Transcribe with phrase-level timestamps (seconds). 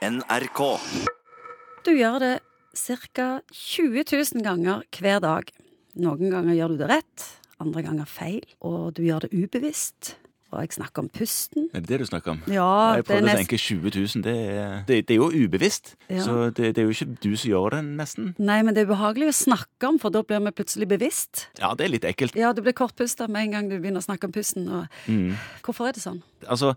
[0.00, 0.60] NRK.
[1.84, 2.36] Du gjør det
[2.72, 3.26] ca.
[3.52, 5.50] 20 000 ganger hver dag.
[6.00, 7.24] Noen ganger gjør du det rett,
[7.60, 10.14] andre ganger feil, og du gjør det ubevisst.
[10.50, 11.68] Og jeg snakker om pusten.
[11.74, 12.40] Er det det du snakker om?
[12.50, 12.66] Ja,
[12.96, 14.22] jeg det prøvde å tenke 20 000.
[14.24, 15.92] Det er, det, det er jo ubevisst.
[16.10, 16.24] Ja.
[16.26, 18.32] Så det, det er jo ikke du som gjør det, nesten.
[18.42, 21.46] Nei, men det er ubehagelig å snakke om, for da blir vi plutselig bevisst.
[21.60, 22.34] Ja, det er litt ekkelt.
[22.38, 24.66] Ja, du blir kortpusta med en gang du begynner å snakke om pusten.
[24.68, 25.36] Og Mm.
[25.62, 26.18] hvorfor er det sånn?
[26.48, 26.74] Altså,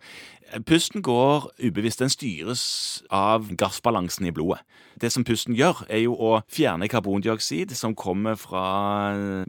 [0.67, 1.99] pusten går ubevisst.
[2.03, 4.61] Den styres av gassbalansen i blodet.
[4.99, 8.61] Det som pusten gjør, er jo å fjerne karbondioksid som kommer fra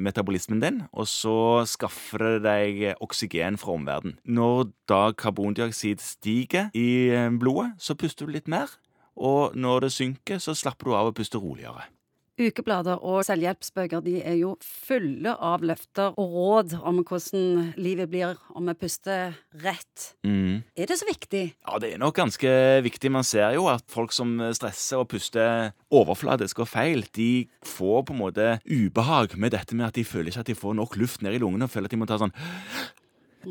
[0.01, 1.35] metabolismen din, og så
[1.69, 4.14] skaffer det deg oksygen fra omverdenen.
[4.25, 8.73] Når da karbondioksid stiger i eh, blodet, så puster du litt mer.
[9.15, 11.87] Og når det synker, så slapper du av og puster roligere.
[12.35, 18.41] Ukeblader og selvhjelpsbøker de er jo fulle av løfter og råd om hvordan livet blir
[18.59, 20.09] om vi puster rett.
[20.27, 20.65] Mm.
[20.75, 21.45] Er det så viktig?
[21.55, 22.51] Ja, det er nok ganske
[22.83, 23.13] viktig.
[23.15, 28.17] Man ser jo at folk som stresser og puster overfladisk og feil, de får på
[28.17, 31.23] en måte ubehag med dette med at de føler ikke at de får nok luft
[31.23, 32.35] ned i lungene og føler at de må ta sånn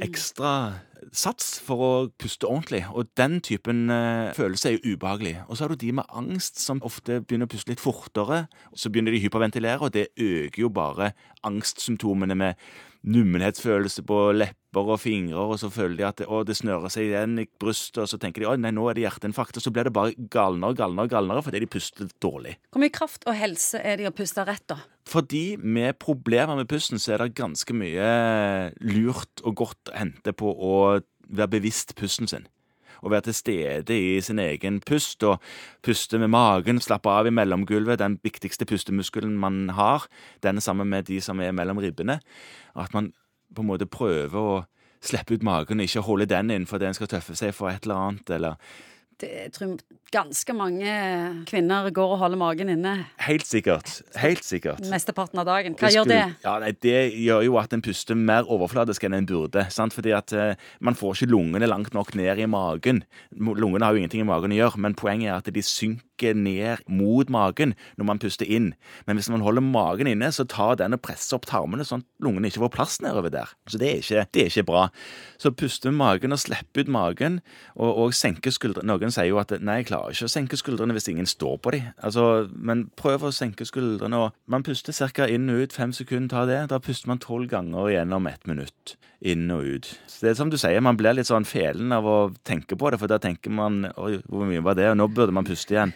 [0.01, 0.53] ekstra
[1.11, 2.83] sats for å puste ordentlig.
[2.95, 5.35] Og den typen eh, følelse er jo ubehagelig.
[5.47, 8.45] Og så har du de med angst som ofte begynner å puste litt fortere.
[8.73, 11.13] Så begynner de å hyperventilere, og det øker jo bare
[11.45, 12.67] angstsymptomene med
[13.03, 17.09] nummenhetsfølelse på lepper og fingre, og så føler de at det, å, det snører seg
[17.09, 19.73] igjen i brystet, og så tenker de å nei, nå er det hjerteinfarkt, og så
[19.75, 22.55] blir det bare galnere og galnere galnere fordi de puster dårlig.
[22.71, 24.79] Hvor mye kraft og helse er det i å puste rett, da?
[25.09, 28.09] Fordi med problemer med pusten, så er det ganske mye
[28.87, 30.75] lurt og godt å hente på å
[31.33, 32.47] være bevisst pusten sin.
[33.03, 35.43] Å være til stede i sin egen pust, og
[35.83, 40.07] puste med magen, slappe av i mellomgulvet, den viktigste pustemuskelen man har,
[40.43, 42.21] den sammen med de som er mellom ribbene.
[42.79, 43.11] At man
[43.53, 44.63] på en måte prøver å
[45.03, 47.83] slippe ut magen og ikke holde den inn fordi en skal tøffe seg for et
[47.83, 48.92] eller annet, eller Det,
[49.23, 49.77] jeg tror
[50.13, 50.93] ganske mange
[51.49, 52.91] kvinner går og holder magen inne
[53.25, 53.89] Helt sikkert.
[54.21, 54.83] Helt sikkert.
[54.91, 55.73] mesteparten av dagen.
[55.73, 56.21] Hva Det gjør det?
[56.43, 59.65] Ja, nei, Det gjør jo at en puster mer overfladisk enn en burde.
[59.73, 59.93] Sant?
[59.93, 63.03] Fordi at eh, Man får ikke lungene langt nok ned i magen.
[63.33, 66.01] Lungene har jo ingenting i magen å gjøre, men poenget er at de synker
[66.31, 68.71] ned mot magen når man puster inn.
[69.07, 72.23] Men hvis man holder magen inne, så tar den og presser opp tarmene sånn at
[72.23, 73.51] lungene ikke får plass nedover der.
[73.67, 74.85] Så det er ikke, det er ikke bra.
[75.41, 77.41] Så puste med magen og slippe ut magen,
[77.75, 78.87] og, og senke skuldrene.
[78.93, 81.75] Noen sier jo at nei, jeg klarer ikke å senke skuldrene hvis ingen står på
[81.75, 81.91] dem.
[82.03, 84.25] Altså, men prøv å senke skuldrene.
[84.27, 85.27] og Man puster ca.
[85.27, 86.59] inn og ut, fem sekunder tar det.
[86.71, 88.95] Da puster man tolv ganger gjennom ett minutt.
[89.23, 89.89] Inn og ut.
[90.11, 92.91] Så det er som du sier, man blir litt sånn felen av å tenke på
[92.91, 95.77] det, for da tenker man oi, hvor mye var det, og nå burde man puste
[95.77, 95.93] igjen.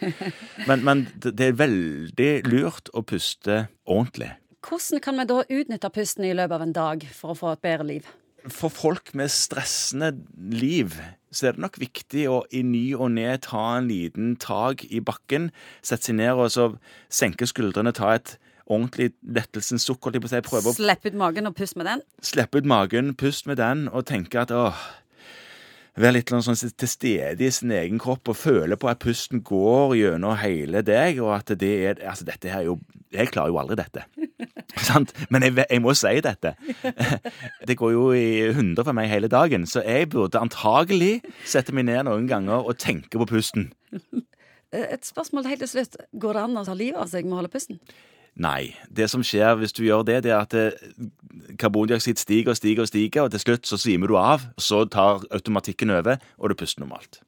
[0.67, 4.31] Men, men det er veldig lurt å puste ordentlig.
[4.67, 7.63] Hvordan kan vi da utnytte pusten i løpet av en dag for å få et
[7.63, 8.09] bedre liv?
[8.47, 10.95] For folk med stressende liv
[11.35, 15.01] så er det nok viktig å i ny og ne ta en liten tak i
[15.03, 15.49] bakken,
[15.85, 16.67] sette seg ned og så
[17.11, 21.07] senke skuldrene, ta et ordentlig lettelsens sukk, holdt jeg på å si, prøve å Slipp
[21.07, 22.03] ut magen og pust med den?
[22.23, 24.75] slippe ut magen, pust med den, og tenke at åh
[25.97, 29.95] Være litt sånn til stede i sin egen kropp og føle på at pusten går
[29.97, 32.75] gjennom hele deg, og at det er Altså, dette her er jo
[33.11, 34.03] Jeg klarer jo aldri dette.
[34.87, 35.13] Sant?
[35.33, 36.51] Men jeg, jeg må si dette.
[37.65, 41.87] Det går jo i hundre for meg hele dagen, så jeg burde antagelig sette meg
[41.87, 43.71] ned noen ganger og tenke på pusten.
[44.69, 45.95] Eh, Et spørsmål helt til slutt.
[46.19, 47.79] Går det an å ta livet av seg med å holde pusten?
[48.37, 48.75] Nei.
[48.91, 50.75] Det som skjer hvis du gjør det, det er at eh,
[51.59, 54.47] karbondioksid stiger og stiger og stiger, og til slutt så svimer du av.
[54.57, 57.21] Så tar automatikken over, og du puster normalt.